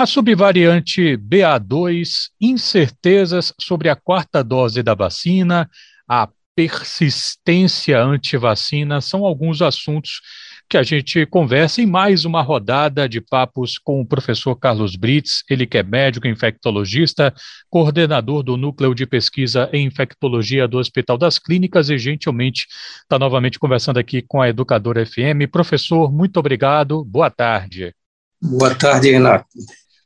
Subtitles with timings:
[0.00, 5.68] A subvariante BA2, incertezas sobre a quarta dose da vacina,
[6.08, 6.26] a
[6.56, 10.22] persistência anti-vacina são alguns assuntos
[10.70, 15.44] que a gente conversa em mais uma rodada de papos com o professor Carlos Brits,
[15.50, 17.34] ele que é médico infectologista,
[17.68, 22.66] coordenador do Núcleo de Pesquisa em Infectologia do Hospital das Clínicas e gentilmente
[23.02, 25.44] está novamente conversando aqui com a Educadora FM.
[25.52, 27.94] Professor, muito obrigado, boa tarde.
[28.42, 29.44] Boa tarde, Renato.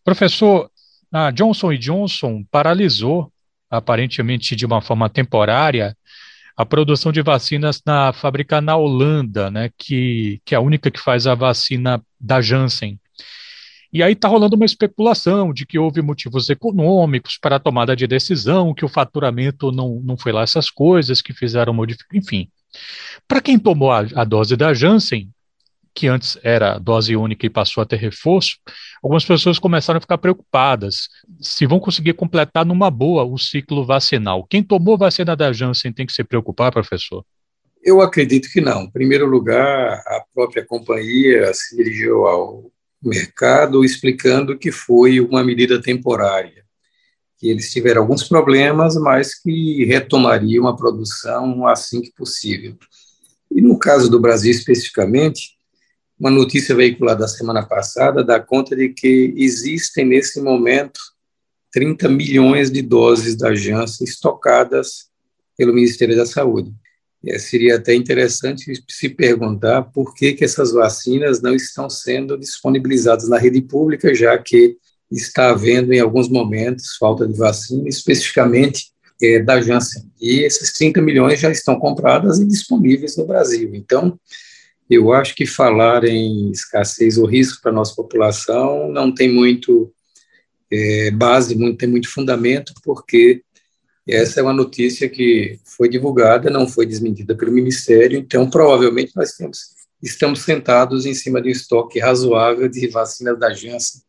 [0.04, 0.70] Professor,
[1.10, 3.32] a Johnson Johnson paralisou,
[3.70, 5.96] aparentemente de uma forma temporária,
[6.56, 11.00] a produção de vacinas na fábrica na Holanda, né, que, que é a única que
[11.00, 13.00] faz a vacina da Janssen.
[13.92, 18.06] E aí está rolando uma especulação de que houve motivos econômicos para a tomada de
[18.06, 22.48] decisão, que o faturamento não, não foi lá essas coisas, que fizeram modificações, enfim.
[23.26, 25.30] Para quem tomou a, a dose da Janssen,
[25.94, 28.58] que antes era dose única e passou a ter reforço,
[29.02, 31.08] algumas pessoas começaram a ficar preocupadas
[31.40, 34.44] se vão conseguir completar numa boa o ciclo vacinal.
[34.44, 37.24] Quem tomou vacina da Janssen tem que se preocupar, professor?
[37.82, 38.82] Eu acredito que não.
[38.82, 45.80] Em primeiro lugar, a própria companhia se dirigiu ao mercado explicando que foi uma medida
[45.80, 46.64] temporária,
[47.38, 52.76] que eles tiveram alguns problemas, mas que retomariam a produção assim que possível.
[53.50, 55.53] E no caso do Brasil especificamente,
[56.18, 61.00] uma notícia veiculada semana passada dá conta de que existem, nesse momento,
[61.72, 65.08] 30 milhões de doses da Janssen estocadas
[65.56, 66.72] pelo Ministério da Saúde.
[67.22, 73.28] E seria até interessante se perguntar por que, que essas vacinas não estão sendo disponibilizadas
[73.28, 74.76] na rede pública, já que
[75.10, 80.10] está havendo, em alguns momentos, falta de vacina, especificamente é, da Janssen.
[80.20, 83.74] E esses 30 milhões já estão compradas e disponíveis no Brasil.
[83.74, 84.18] Então,
[84.88, 89.92] eu acho que falar em escassez ou risco para a nossa população não tem muito
[90.70, 93.42] é, base, muito, tem muito fundamento, porque
[94.06, 99.32] essa é uma notícia que foi divulgada, não foi desmentida pelo Ministério, então provavelmente nós
[99.32, 99.58] temos,
[100.02, 104.02] estamos sentados em cima de um estoque razoável de vacinas da Janssen,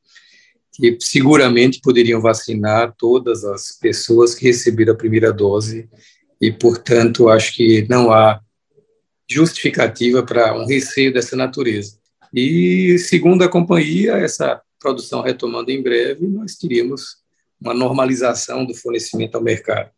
[0.74, 5.88] que seguramente poderiam vacinar todas as pessoas que receberam a primeira dose,
[6.42, 8.42] e, portanto, acho que não há
[9.30, 11.97] justificativa para um receio dessa natureza.
[12.34, 17.18] E, segundo a companhia, essa produção retomando em breve, nós teríamos
[17.59, 19.90] uma normalização do fornecimento ao mercado.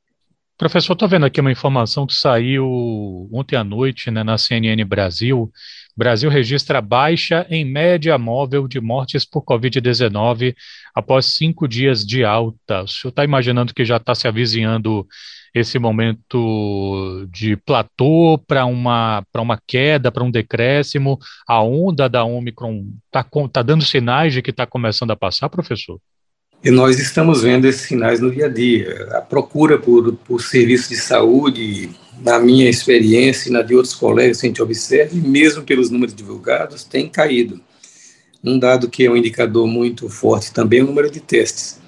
[0.57, 5.51] Professor, estou vendo aqui uma informação que saiu ontem à noite né, na CNN Brasil.
[5.95, 10.56] Brasil registra baixa em média móvel de mortes por Covid-19
[10.95, 12.81] após cinco dias de alta.
[12.81, 15.06] O senhor está imaginando que já está se avizinhando
[15.53, 21.19] esse momento de platô para uma, uma queda, para um decréscimo?
[21.47, 26.00] A onda da Omicron está tá dando sinais de que está começando a passar, professor?
[26.63, 29.09] E nós estamos vendo esses sinais no dia a dia.
[29.12, 31.90] A procura por, por serviços de saúde,
[32.22, 36.84] na minha experiência e na de outros colegas, a gente observa, mesmo pelos números divulgados,
[36.84, 37.62] tem caído.
[38.44, 41.79] Um dado que é um indicador muito forte também é o número de testes.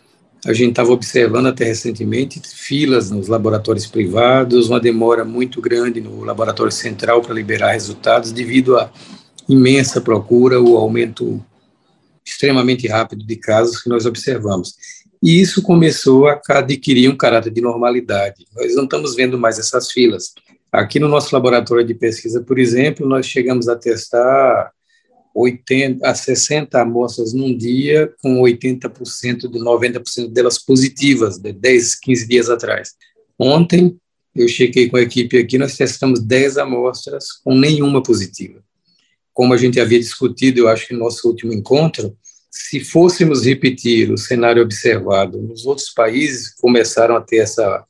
[0.45, 6.23] A gente estava observando até recentemente filas nos laboratórios privados, uma demora muito grande no
[6.23, 8.89] laboratório central para liberar resultados, devido à
[9.49, 11.43] imensa procura, o aumento
[12.29, 14.75] extremamente rápido de casos que nós observamos.
[15.21, 18.45] E isso começou a adquirir um caráter de normalidade.
[18.55, 20.33] Nós não estamos vendo mais essas filas.
[20.71, 24.71] Aqui no nosso laboratório de pesquisa, por exemplo, nós chegamos a testar
[25.35, 32.27] 80 a 60 amostras num dia, com 80% de 90% delas positivas, de 10, 15
[32.27, 32.93] dias atrás.
[33.37, 33.97] Ontem,
[34.35, 38.61] eu chequei com a equipe aqui, nós testamos 10 amostras com nenhuma positiva.
[39.39, 42.13] Como a gente havia discutido, eu acho que no nosso último encontro,
[42.51, 47.85] se fôssemos repetir o cenário observado nos outros países, começaram a ter essa,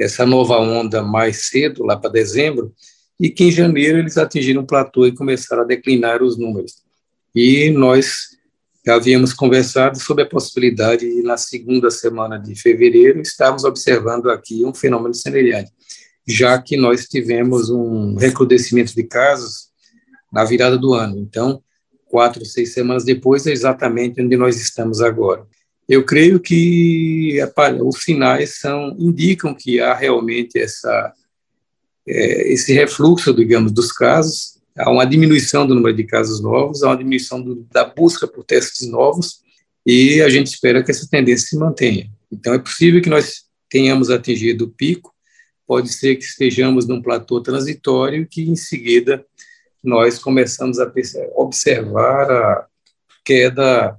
[0.00, 2.72] essa nova onda mais cedo, lá para dezembro,
[3.20, 6.76] e que em janeiro eles atingiram um platô e começaram a declinar os números.
[7.34, 8.28] E nós
[8.88, 14.72] havíamos conversado sobre a possibilidade de, na segunda semana de fevereiro, estarmos observando aqui um
[14.72, 15.70] fenômeno semelhante,
[16.26, 19.67] já que nós tivemos um recrudescimento de casos
[20.32, 21.18] na virada do ano.
[21.18, 21.62] Então,
[22.06, 25.46] quatro, seis semanas depois, é exatamente onde nós estamos agora.
[25.88, 27.38] Eu creio que
[27.82, 31.14] os sinais são indicam que há realmente essa
[32.08, 36.88] é, esse refluxo, digamos, dos casos, há uma diminuição do número de casos novos, há
[36.88, 39.40] uma diminuição do, da busca por testes novos,
[39.84, 42.10] e a gente espera que essa tendência se mantenha.
[42.32, 45.14] Então, é possível que nós tenhamos atingido o pico,
[45.66, 49.24] pode ser que estejamos num platô transitório que, em seguida,
[49.82, 50.90] nós começamos a
[51.36, 52.66] observar a
[53.24, 53.96] queda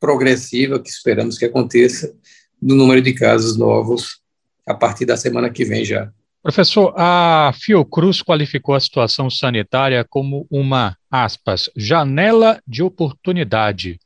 [0.00, 2.14] progressiva que esperamos que aconteça
[2.60, 4.20] do número de casos novos
[4.66, 6.10] a partir da semana que vem já.
[6.42, 13.98] Professor, a Fiocruz qualificou a situação sanitária como uma, aspas, janela de oportunidade.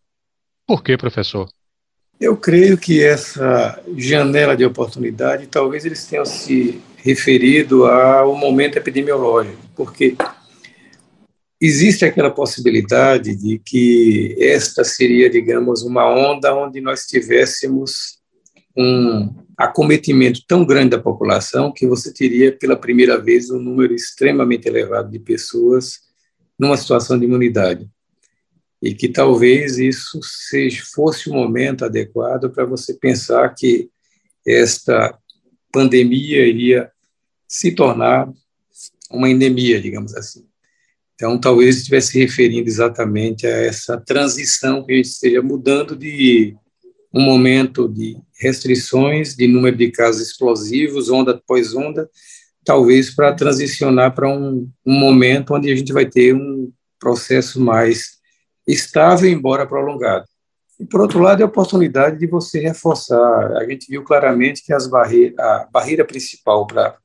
[0.64, 1.48] Por quê, professor?
[2.20, 9.58] Eu creio que essa janela de oportunidade, talvez eles tenham se referido ao momento epidemiológico,
[9.74, 10.16] porque
[11.60, 18.18] existe aquela possibilidade de que esta seria, digamos, uma onda onde nós tivéssemos
[18.76, 24.68] um acometimento tão grande da população que você teria pela primeira vez um número extremamente
[24.68, 26.00] elevado de pessoas
[26.56, 27.88] numa situação de imunidade.
[28.80, 33.90] E que talvez isso seja, fosse o momento adequado para você pensar que
[34.46, 35.18] esta
[35.72, 36.88] pandemia iria
[37.48, 38.32] se tornar
[39.10, 40.47] uma endemia, digamos assim.
[41.18, 46.56] Então, talvez estivesse se referindo exatamente a essa transição que a gente esteja mudando de
[47.12, 52.08] um momento de restrições, de número de casos explosivos, onda após onda,
[52.64, 56.70] talvez para transicionar para um, um momento onde a gente vai ter um
[57.00, 58.18] processo mais
[58.64, 60.24] estável, embora prolongado.
[60.78, 63.56] E, por outro lado, é a oportunidade de você reforçar.
[63.56, 66.96] A gente viu claramente que as barre a barreira principal para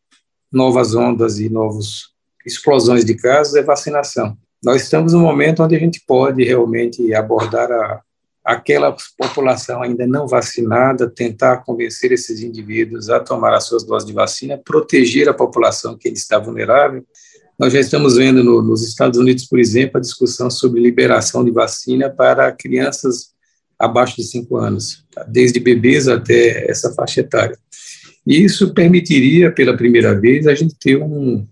[0.51, 2.12] novas ondas e novos
[2.45, 4.37] explosões de casos é vacinação.
[4.63, 8.01] Nós estamos no momento onde a gente pode realmente abordar a,
[8.43, 14.13] aquela população ainda não vacinada, tentar convencer esses indivíduos a tomar as suas doses de
[14.13, 17.05] vacina, proteger a população que está vulnerável.
[17.57, 21.51] Nós já estamos vendo no, nos Estados Unidos, por exemplo, a discussão sobre liberação de
[21.51, 23.33] vacina para crianças
[23.77, 25.23] abaixo de 5 anos, tá?
[25.23, 27.57] desde bebês até essa faixa etária.
[28.25, 31.45] E isso permitiria, pela primeira vez, a gente ter um,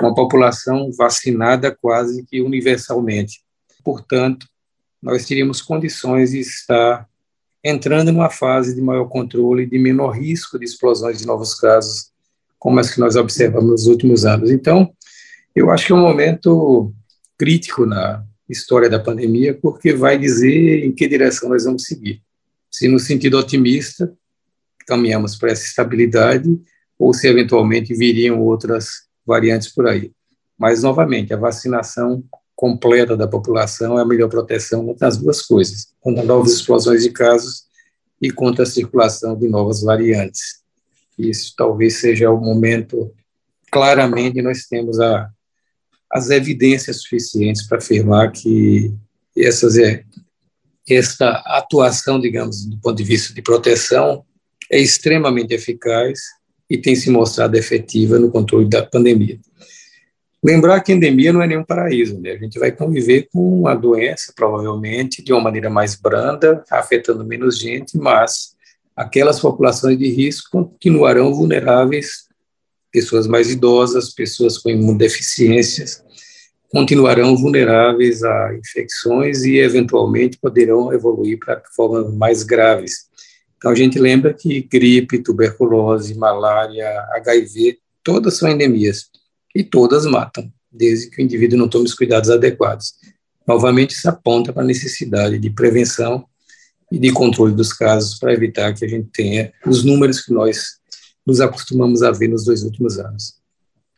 [0.00, 3.40] uma população vacinada quase que universalmente.
[3.84, 4.46] Portanto,
[5.02, 7.08] nós teríamos condições de estar
[7.64, 12.10] entrando numa fase de maior controle, de menor risco de explosões de novos casos,
[12.58, 14.50] como as que nós observamos nos últimos anos.
[14.50, 14.92] Então,
[15.54, 16.92] eu acho que é um momento
[17.36, 22.22] crítico na história da pandemia, porque vai dizer em que direção nós vamos seguir.
[22.70, 24.12] Se no sentido otimista,
[24.86, 26.48] caminhamos para essa estabilidade,
[26.98, 30.12] ou se eventualmente viriam outras variantes por aí.
[30.58, 32.22] Mas, novamente, a vacinação
[32.54, 37.10] completa da população é a melhor proteção contra as duas coisas, contra novas explosões de
[37.10, 37.64] casos
[38.20, 40.62] e contra a circulação de novas variantes.
[41.18, 43.12] Isso talvez seja o momento,
[43.70, 45.28] claramente, nós temos a,
[46.10, 48.94] as evidências suficientes para afirmar que
[49.36, 50.04] essas é,
[50.88, 54.24] esta atuação, digamos, do ponto de vista de proteção,
[54.70, 56.20] é extremamente eficaz
[56.68, 59.38] e tem se mostrado efetiva no controle da pandemia.
[60.44, 62.32] Lembrar que a endemia não é nenhum paraíso, né?
[62.32, 67.58] A gente vai conviver com a doença, provavelmente, de uma maneira mais branda, afetando menos
[67.58, 68.56] gente, mas
[68.96, 72.26] aquelas populações de risco continuarão vulneráveis,
[72.90, 76.02] pessoas mais idosas, pessoas com imunodeficiências,
[76.72, 83.06] continuarão vulneráveis a infecções e, eventualmente, poderão evoluir para formas mais graves.
[83.62, 89.08] Então, a gente lembra que gripe, tuberculose, malária, HIV, todas são endemias
[89.54, 92.94] e todas matam, desde que o indivíduo não tome os cuidados adequados.
[93.46, 96.26] Novamente, isso aponta para a necessidade de prevenção
[96.90, 100.80] e de controle dos casos para evitar que a gente tenha os números que nós
[101.24, 103.41] nos acostumamos a ver nos dois últimos anos.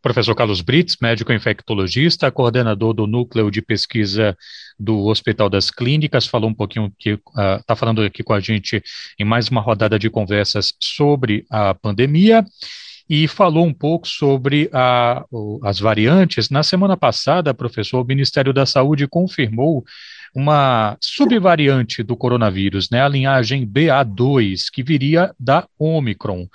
[0.04, 4.36] Professor Carlos Brits, médico infectologista, coordenador do núcleo de pesquisa
[4.78, 8.82] do Hospital das Clínicas, falou um pouquinho que está uh, falando aqui com a gente
[9.18, 12.44] em mais uma rodada de conversas sobre a pandemia
[13.08, 15.24] e falou um pouco sobre a,
[15.62, 16.50] as variantes.
[16.50, 19.82] Na semana passada, professor, o Ministério da Saúde confirmou
[20.34, 26.46] uma subvariante do coronavírus, né, a linhagem BA2, que viria da Omicron.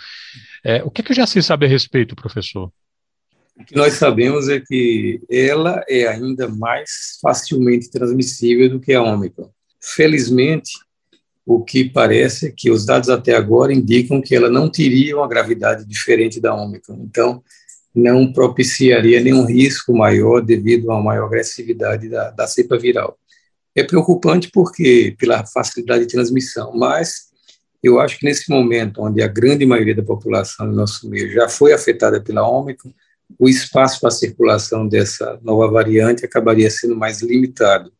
[0.63, 2.71] É, o que, que já se sabe a respeito, professor?
[3.59, 9.03] O que nós sabemos é que ela é ainda mais facilmente transmissível do que a
[9.03, 9.51] Omicron.
[9.81, 10.71] Felizmente,
[11.45, 15.27] o que parece é que os dados até agora indicam que ela não teria uma
[15.27, 17.01] gravidade diferente da Ômicron.
[17.03, 17.43] Então,
[17.93, 23.17] não propiciaria nenhum risco maior devido uma maior agressividade da, da cepa viral.
[23.75, 27.29] É preocupante porque pela facilidade de transmissão, mas
[27.81, 31.49] eu acho que nesse momento, onde a grande maioria da população no nosso meio já
[31.49, 32.93] foi afetada pela Ômicron,
[33.37, 37.91] o espaço para a circulação dessa nova variante acabaria sendo mais limitado.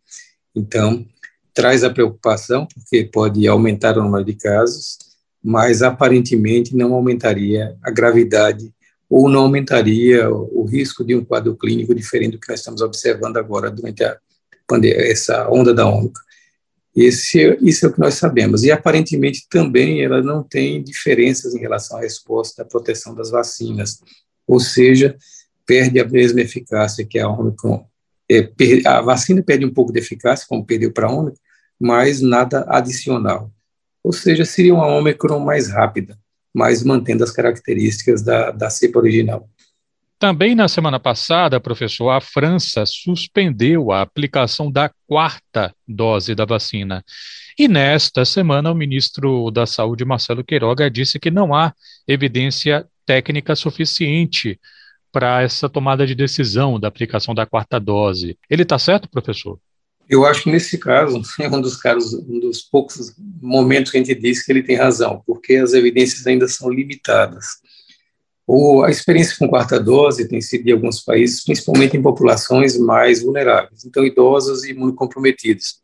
[0.56, 1.06] Então,
[1.54, 4.98] traz a preocupação, porque pode aumentar o número de casos,
[5.44, 8.74] mas aparentemente não aumentaria a gravidade
[9.10, 13.38] ou não aumentaria o risco de um quadro clínico diferente do que nós estamos observando
[13.38, 14.18] agora durante a
[14.86, 16.22] essa onda da Ômicron.
[16.96, 18.64] Esse, isso é o que nós sabemos.
[18.64, 24.00] E aparentemente também ela não tem diferenças em relação à resposta à proteção das vacinas,
[24.50, 25.16] ou seja,
[25.64, 27.86] perde a mesma eficácia que a Omicron.
[28.28, 28.50] É,
[28.84, 31.38] a vacina perde um pouco de eficácia, como perdeu para a Omicron,
[31.80, 33.52] mas nada adicional.
[34.04, 36.18] Ou seja, seria uma Omicron mais rápida,
[36.52, 39.48] mas mantendo as características da, da cepa original.
[40.18, 47.06] Também na semana passada, professor, a França suspendeu a aplicação da quarta dose da vacina.
[47.58, 51.74] E nesta semana, o ministro da Saúde, Marcelo Queiroga, disse que não há
[52.08, 54.60] evidência técnica suficiente
[55.12, 58.38] para essa tomada de decisão da aplicação da quarta dose.
[58.48, 59.60] Ele está certo, professor?
[60.08, 64.04] Eu acho que nesse caso é um dos casos, um dos poucos momentos que a
[64.04, 67.46] gente diz que ele tem razão, porque as evidências ainda são limitadas.
[68.46, 73.24] O, a experiência com quarta dose tem sido em alguns países, principalmente em populações mais
[73.24, 75.82] vulneráveis, então idosos e imunocomprometidos.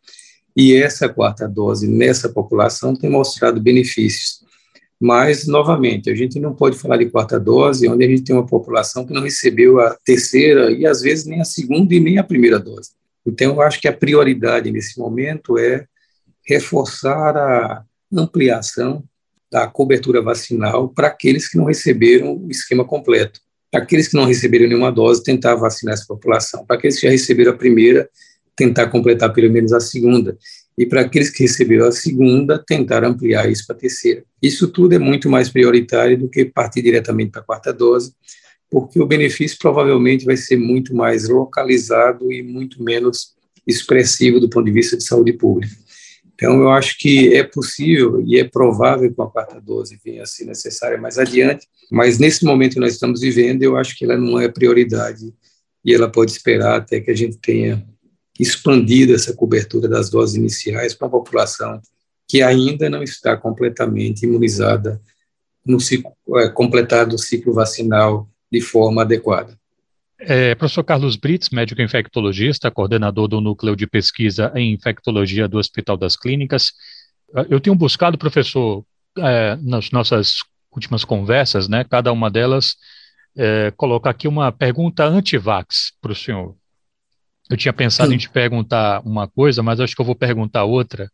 [0.55, 4.44] E essa quarta dose nessa população tem mostrado benefícios.
[5.05, 8.47] Mas, novamente, a gente não pode falar de quarta dose, onde a gente tem uma
[8.47, 12.23] população que não recebeu a terceira e, às vezes, nem a segunda e nem a
[12.23, 12.89] primeira dose.
[13.23, 15.85] Então, eu acho que a prioridade nesse momento é
[16.43, 19.03] reforçar a ampliação
[19.51, 23.39] da cobertura vacinal para aqueles que não receberam o esquema completo.
[23.69, 26.65] Para aqueles que não receberam nenhuma dose, tentar vacinar essa população.
[26.65, 28.09] Para aqueles que já receberam a primeira,
[28.55, 30.35] tentar completar pelo menos a segunda.
[30.77, 34.23] E para aqueles que receberam a segunda, tentar ampliar isso para a terceira.
[34.41, 38.13] Isso tudo é muito mais prioritário do que partir diretamente para a quarta dose,
[38.69, 44.65] porque o benefício provavelmente vai ser muito mais localizado e muito menos expressivo do ponto
[44.65, 45.73] de vista de saúde pública.
[46.33, 50.25] Então, eu acho que é possível e é provável que uma quarta dose venha a
[50.25, 54.17] ser necessária mais adiante, mas nesse momento que nós estamos vivendo, eu acho que ela
[54.17, 55.33] não é prioridade
[55.83, 57.87] e ela pode esperar até que a gente tenha
[58.39, 61.81] expandido essa cobertura das doses iniciais para a população
[62.27, 65.01] que ainda não está completamente imunizada
[65.65, 69.57] no ciclo, é, completado o ciclo vacinal de forma adequada.
[70.19, 75.97] É, professor Carlos Brits, médico infectologista, coordenador do Núcleo de Pesquisa em Infectologia do Hospital
[75.97, 76.71] das Clínicas.
[77.49, 78.85] Eu tenho buscado, professor,
[79.17, 80.37] é, nas nossas
[80.71, 82.75] últimas conversas, né, cada uma delas,
[83.35, 86.55] é, colocar aqui uma pergunta anti-vax para o senhor.
[87.49, 88.15] Eu tinha pensado Sim.
[88.15, 91.11] em te perguntar uma coisa, mas acho que eu vou perguntar outra,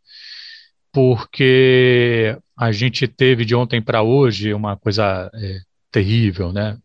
[0.92, 5.60] porque a gente teve de ontem para hoje uma coisa é,
[5.92, 6.78] terrível, né?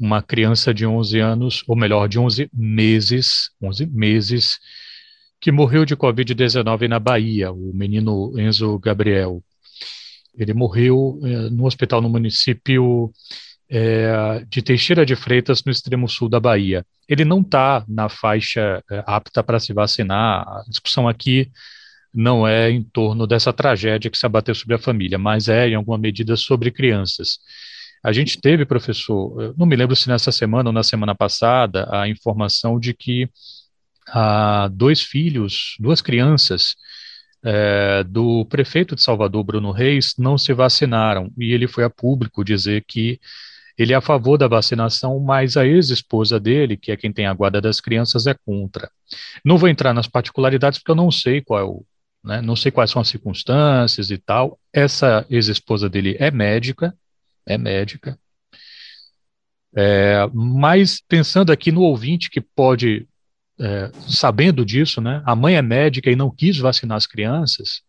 [0.00, 4.58] uma criança de 11 anos, ou melhor, de 11 meses, 11 meses,
[5.38, 9.44] que morreu de Covid-19 na Bahia, o menino Enzo Gabriel.
[10.34, 13.12] Ele morreu é, no hospital no município
[13.70, 16.84] é, de Teixeira de Freitas, no extremo sul da Bahia.
[17.08, 20.42] Ele não está na faixa é, apta para se vacinar.
[20.46, 21.50] A discussão aqui
[22.12, 25.76] não é em torno dessa tragédia que se abateu sobre a família, mas é, em
[25.76, 27.38] alguma medida, sobre crianças.
[28.02, 32.08] A gente teve, professor, não me lembro se nessa semana ou na semana passada, a
[32.08, 33.28] informação de que
[34.08, 36.74] ah, dois filhos, duas crianças
[37.44, 41.30] é, do prefeito de Salvador, Bruno Reis, não se vacinaram.
[41.38, 43.20] E ele foi a público dizer que
[43.82, 47.32] ele é a favor da vacinação, mas a ex-esposa dele, que é quem tem a
[47.32, 48.90] guarda das crianças, é contra.
[49.44, 51.84] Não vou entrar nas particularidades porque eu não sei qual é o,
[52.22, 54.58] né, não sei quais são as circunstâncias e tal.
[54.70, 56.94] Essa ex-esposa dele é médica,
[57.46, 58.18] é médica.
[59.74, 63.08] É, mas pensando aqui no ouvinte que pode,
[63.58, 67.82] é, sabendo disso, né, a mãe é médica e não quis vacinar as crianças,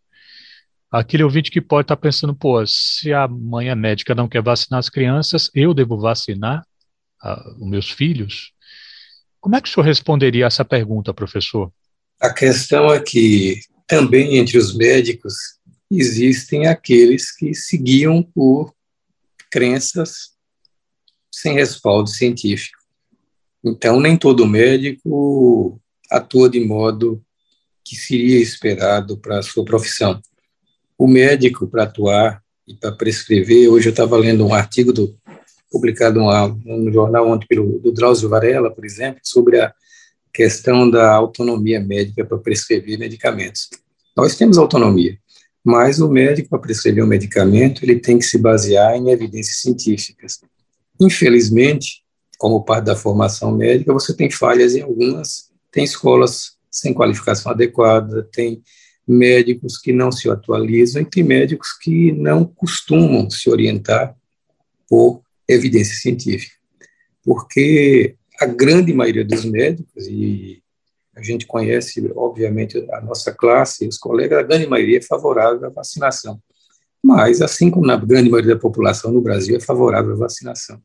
[0.92, 4.78] aquele ouvinte que pode estar tá pensando, pô, se a mãe médica não quer vacinar
[4.78, 6.62] as crianças, eu devo vacinar
[7.58, 8.52] os meus filhos?
[9.40, 11.72] Como é que o senhor responderia a essa pergunta, professor?
[12.20, 15.34] A questão é que também entre os médicos
[15.90, 18.72] existem aqueles que seguiam por
[19.50, 20.32] crenças
[21.30, 22.78] sem respaldo científico.
[23.64, 25.80] Então, nem todo médico
[26.10, 27.22] atua de modo
[27.84, 30.20] que seria esperado para a sua profissão.
[31.02, 35.18] O médico, para atuar e para prescrever, hoje eu estava lendo um artigo do,
[35.68, 36.20] publicado
[36.64, 39.74] no jornal ontem pelo do Drauzio Varela, por exemplo, sobre a
[40.32, 43.68] questão da autonomia médica para prescrever medicamentos.
[44.16, 45.18] Nós temos autonomia,
[45.64, 50.38] mas o médico, para prescrever um medicamento, ele tem que se basear em evidências científicas.
[51.00, 52.04] Infelizmente,
[52.38, 58.22] como parte da formação médica, você tem falhas em algumas, tem escolas sem qualificação adequada,
[58.32, 58.62] tem
[59.06, 64.14] médicos que não se atualizam e tem médicos que não costumam se orientar
[64.88, 66.54] por evidência científica.
[67.24, 70.62] Porque a grande maioria dos médicos, e
[71.14, 75.70] a gente conhece, obviamente, a nossa classe, os colegas, a grande maioria é favorável à
[75.70, 76.40] vacinação.
[77.02, 80.80] Mas, assim como na grande maioria da população no Brasil é favorável à vacinação.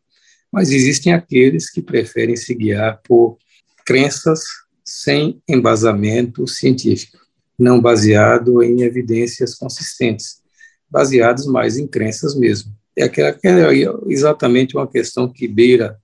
[0.51, 3.37] Mas existem aqueles que preferem se guiar por
[3.85, 4.41] crenças
[4.83, 7.17] sem embasamento científico,
[7.57, 10.41] não baseado em evidências consistentes,
[10.89, 12.71] baseados mais em crenças mesmo.
[12.95, 15.97] É, aquela, é exatamente uma questão que beira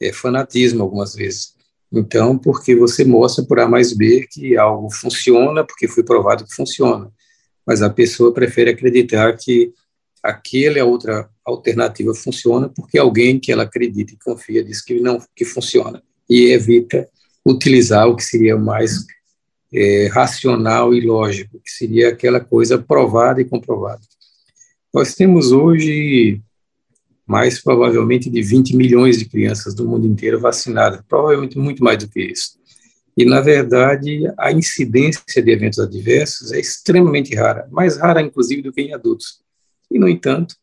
[0.00, 1.54] é, fanatismo algumas vezes.
[1.92, 6.54] Então, porque você mostra por A mais B que algo funciona, porque foi provado que
[6.54, 7.12] funciona
[7.66, 9.72] mas a pessoa prefere acreditar que
[10.22, 15.44] aquela outra alternativa funciona porque alguém que ela acredita e confia diz que não que
[15.44, 17.08] funciona e evita
[17.46, 19.04] utilizar o que seria mais
[19.74, 24.02] é, racional e lógico, que seria aquela coisa provada e comprovada.
[24.92, 26.40] Nós temos hoje
[27.26, 32.08] mais provavelmente de 20 milhões de crianças do mundo inteiro vacinadas, provavelmente muito mais do
[32.08, 32.58] que isso.
[33.16, 38.72] E, na verdade, a incidência de eventos adversos é extremamente rara, mais rara, inclusive, do
[38.72, 39.40] que em adultos.
[39.90, 40.56] E, no entanto,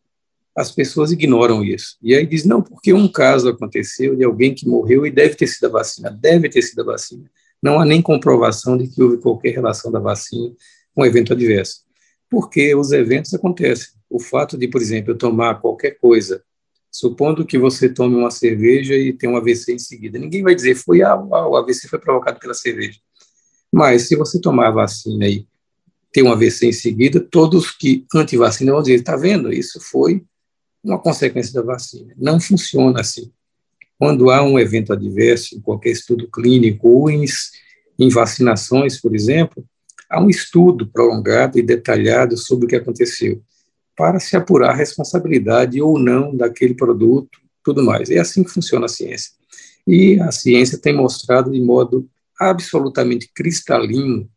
[0.56, 1.98] as pessoas ignoram isso.
[2.02, 5.48] E aí diz, não, porque um caso aconteceu de alguém que morreu e deve ter
[5.48, 7.24] sido a vacina, deve ter sido a vacina.
[7.62, 10.54] Não há nem comprovação de que houve qualquer relação da vacina
[10.96, 11.82] com evento adverso.
[12.30, 13.94] Porque os eventos acontecem.
[14.10, 16.44] O fato de, por exemplo, eu tomar qualquer coisa
[16.92, 20.76] Supondo que você tome uma cerveja e tem um AVC em seguida, ninguém vai dizer
[20.76, 23.00] foi ah, o AVC foi provocado pela cerveja.
[23.72, 25.48] Mas se você tomar a vacina e
[26.12, 30.22] ter um AVC em seguida, todos que anti-vacina vão dizer, está vendo, isso foi
[30.84, 32.14] uma consequência da vacina.
[32.18, 33.32] Não funciona assim.
[34.02, 37.24] Quando há um evento adverso, em qualquer estudo clínico ou em,
[38.00, 39.64] em vacinações, por exemplo,
[40.10, 43.44] há um estudo prolongado e detalhado sobre o que aconteceu
[43.96, 48.10] para se apurar a responsabilidade ou não daquele produto, tudo mais.
[48.10, 49.34] É assim que funciona a ciência.
[49.86, 54.28] E a ciência tem mostrado de modo absolutamente cristalino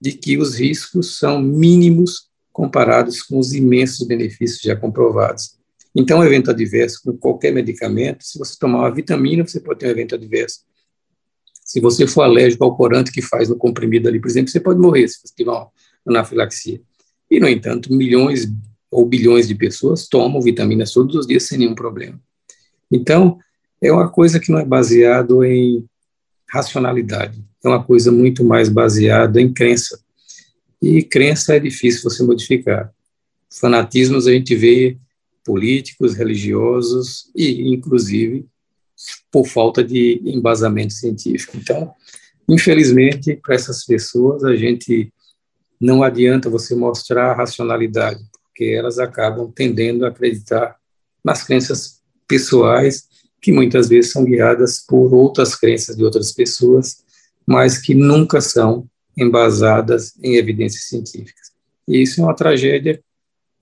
[0.00, 5.58] de que os riscos são mínimos comparados com os imensos benefícios já comprovados.
[5.94, 9.86] Então, um evento adverso com qualquer medicamento, se você tomar uma vitamina, você pode ter
[9.86, 10.60] um evento adverso.
[11.64, 14.80] Se você for alérgico ao corante que faz no comprimido ali, por exemplo, você pode
[14.80, 15.68] morrer se você tiver uma
[16.06, 16.80] anafilaxia.
[17.30, 18.48] E, no entanto, milhões
[18.90, 22.20] ou bilhões de pessoas tomam vitaminas todos os dias sem nenhum problema.
[22.90, 23.38] Então,
[23.80, 25.84] é uma coisa que não é baseado em
[26.48, 30.00] racionalidade, é uma coisa muito mais baseada em crença.
[30.82, 32.92] E crença é difícil você modificar.
[33.48, 34.98] Fanatismos a gente vê
[35.44, 38.46] políticos, religiosos e, inclusive,
[39.30, 41.56] por falta de embasamento científico.
[41.56, 41.92] Então,
[42.48, 45.12] infelizmente, para essas pessoas, a gente
[45.80, 50.76] não adianta você mostrar racionalidade, porque elas acabam tendendo a acreditar
[51.24, 53.08] nas crenças pessoais,
[53.40, 57.02] que muitas vezes são guiadas por outras crenças de outras pessoas,
[57.46, 61.50] mas que nunca são embasadas em evidências científicas.
[61.88, 63.02] E isso é uma tragédia,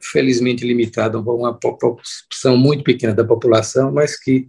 [0.01, 4.49] felizmente limitada a uma proporção muito pequena da população, mas que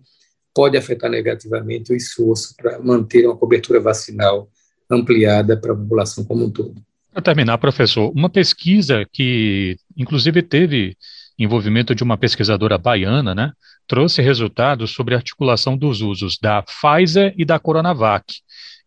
[0.53, 4.49] pode afetar negativamente o esforço para manter uma cobertura vacinal
[4.89, 6.75] ampliada para a população como um todo.
[7.11, 10.95] Para terminar, professor, uma pesquisa que, inclusive, teve
[11.37, 13.51] envolvimento de uma pesquisadora baiana, né,
[13.87, 18.25] trouxe resultados sobre a articulação dos usos da Pfizer e da Coronavac.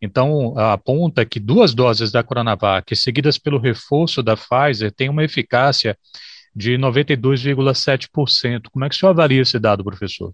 [0.00, 5.96] Então, aponta que duas doses da Coronavac, seguidas pelo reforço da Pfizer, têm uma eficácia
[6.54, 8.68] de 92,7%.
[8.70, 10.32] Como é que o senhor avalia esse dado, professor?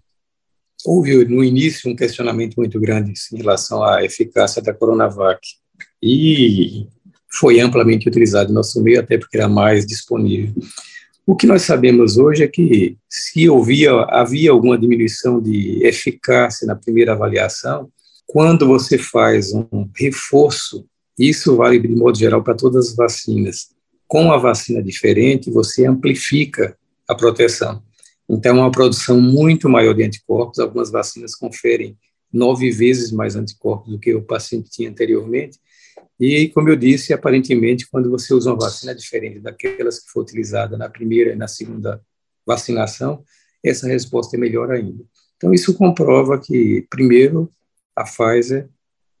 [0.85, 5.39] Houve no início um questionamento muito grande em relação à eficácia da Coronavac.
[6.01, 6.87] E
[7.31, 10.53] foi amplamente utilizado no nosso meio, até porque era mais disponível.
[11.25, 16.75] O que nós sabemos hoje é que, se havia, havia alguma diminuição de eficácia na
[16.75, 17.89] primeira avaliação,
[18.25, 20.85] quando você faz um reforço,
[21.17, 23.69] isso vale de modo geral para todas as vacinas.
[24.09, 26.75] Com a vacina diferente, você amplifica
[27.07, 27.83] a proteção.
[28.27, 30.57] Então, uma produção muito maior de anticorpos.
[30.57, 31.95] Algumas vacinas conferem
[32.33, 35.59] nove vezes mais anticorpos do que o paciente tinha anteriormente.
[36.19, 40.75] E, como eu disse, aparentemente, quando você usa uma vacina diferente daquelas que foi utilizada
[40.75, 42.01] na primeira e na segunda
[42.43, 43.23] vacinação,
[43.63, 45.03] essa resposta é melhor ainda.
[45.37, 47.53] Então, isso comprova que, primeiro,
[47.95, 48.67] a Pfizer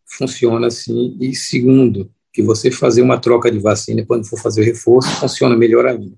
[0.03, 4.65] funciona assim, e segundo, que você fazer uma troca de vacina quando for fazer o
[4.65, 6.15] reforço funciona melhor ainda.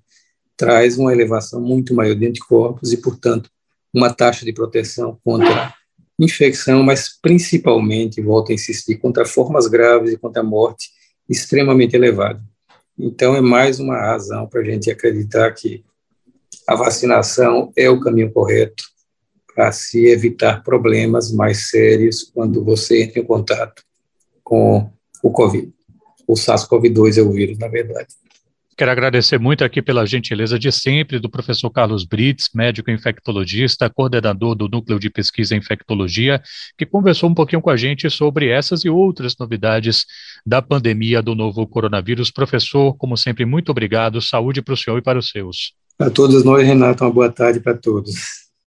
[0.58, 3.50] Traz uma elevação muito maior de anticorpos e, portanto,
[3.93, 5.74] uma taxa de proteção contra
[6.19, 10.89] infecção, mas principalmente, volto a insistir, contra formas graves e contra a morte
[11.28, 12.41] extremamente elevada.
[12.97, 15.84] Então, é mais uma razão para a gente acreditar que
[16.67, 18.84] a vacinação é o caminho correto
[19.54, 23.84] para se evitar problemas mais sérios quando você entra em contato
[24.43, 24.89] com
[25.24, 25.71] o Covid.
[26.31, 28.07] O SARS-CoV-2 é o vírus, na verdade.
[28.77, 34.55] Quero agradecer muito aqui pela gentileza de sempre do professor Carlos Brits, médico infectologista, coordenador
[34.55, 36.41] do Núcleo de Pesquisa em Infectologia,
[36.77, 40.05] que conversou um pouquinho com a gente sobre essas e outras novidades
[40.45, 42.31] da pandemia do novo coronavírus.
[42.31, 44.21] Professor, como sempre, muito obrigado.
[44.21, 45.73] Saúde para o senhor e para os seus.
[45.97, 48.13] Para todos nós, Renato, uma boa tarde para todos.